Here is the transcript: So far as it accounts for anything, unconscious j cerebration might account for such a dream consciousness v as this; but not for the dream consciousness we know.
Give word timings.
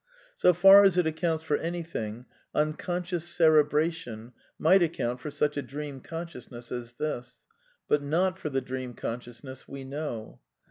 So 0.33 0.51
far 0.55 0.83
as 0.83 0.97
it 0.97 1.05
accounts 1.05 1.43
for 1.43 1.57
anything, 1.57 2.25
unconscious 2.55 3.23
j 3.37 3.43
cerebration 3.43 4.31
might 4.57 4.81
account 4.81 5.19
for 5.19 5.29
such 5.29 5.57
a 5.57 5.61
dream 5.61 5.99
consciousness 6.01 6.69
v 6.69 6.75
as 6.77 6.93
this; 6.93 7.43
but 7.87 8.01
not 8.01 8.39
for 8.39 8.49
the 8.49 8.61
dream 8.61 8.95
consciousness 8.95 9.67
we 9.67 9.83
know. 9.83 10.39